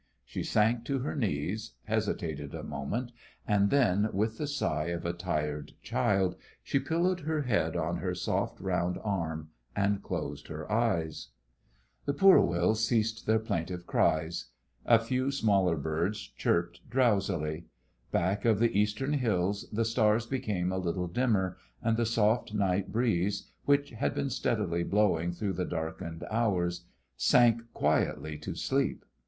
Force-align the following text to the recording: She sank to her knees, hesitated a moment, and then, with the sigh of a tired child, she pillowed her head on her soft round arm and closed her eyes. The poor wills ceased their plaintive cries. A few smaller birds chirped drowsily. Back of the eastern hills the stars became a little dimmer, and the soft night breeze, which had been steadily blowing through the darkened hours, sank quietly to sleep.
She 0.25 0.41
sank 0.41 0.83
to 0.85 0.97
her 1.01 1.15
knees, 1.15 1.73
hesitated 1.83 2.55
a 2.55 2.63
moment, 2.63 3.11
and 3.47 3.69
then, 3.69 4.09
with 4.11 4.39
the 4.39 4.47
sigh 4.47 4.85
of 4.85 5.05
a 5.05 5.13
tired 5.13 5.73
child, 5.83 6.37
she 6.63 6.79
pillowed 6.79 7.19
her 7.19 7.43
head 7.43 7.75
on 7.75 7.97
her 7.97 8.15
soft 8.15 8.59
round 8.59 8.97
arm 9.03 9.51
and 9.75 10.01
closed 10.01 10.47
her 10.47 10.67
eyes. 10.71 11.27
The 12.05 12.15
poor 12.15 12.39
wills 12.39 12.83
ceased 12.83 13.27
their 13.27 13.37
plaintive 13.37 13.85
cries. 13.85 14.45
A 14.87 14.97
few 14.97 15.29
smaller 15.29 15.77
birds 15.77 16.19
chirped 16.35 16.79
drowsily. 16.89 17.67
Back 18.11 18.43
of 18.43 18.57
the 18.57 18.75
eastern 18.75 19.13
hills 19.13 19.67
the 19.71 19.85
stars 19.85 20.25
became 20.25 20.71
a 20.71 20.79
little 20.79 21.05
dimmer, 21.07 21.57
and 21.83 21.95
the 21.95 22.07
soft 22.07 22.55
night 22.55 22.91
breeze, 22.91 23.51
which 23.65 23.91
had 23.91 24.15
been 24.15 24.31
steadily 24.31 24.81
blowing 24.83 25.31
through 25.31 25.53
the 25.53 25.63
darkened 25.63 26.25
hours, 26.31 26.85
sank 27.17 27.71
quietly 27.71 28.35
to 28.39 28.55
sleep. 28.55 29.05